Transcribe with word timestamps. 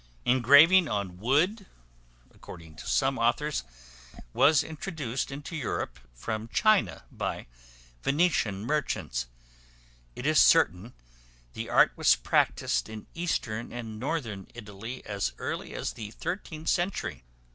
Engraving 0.25 0.87
on 0.87 1.19
wood, 1.19 1.67
according 2.33 2.75
to 2.77 2.87
some 2.87 3.19
authors, 3.19 3.63
was 4.33 4.63
introduced 4.63 5.29
into 5.29 5.55
Europe 5.55 5.99
from 6.15 6.47
China 6.47 7.03
by 7.11 7.45
Venetian 8.01 8.65
merchants; 8.65 9.27
it 10.15 10.25
is 10.25 10.39
certain 10.41 10.95
the 11.53 11.69
art 11.69 11.91
was 11.95 12.15
practised 12.15 12.89
in 12.89 13.05
eastern 13.13 13.71
and 13.71 13.99
northern 13.99 14.47
Italy 14.55 15.05
as 15.05 15.33
early 15.37 15.75
as 15.75 15.93
the 15.93 16.09
thirteenth 16.09 16.69
century. 16.69 17.23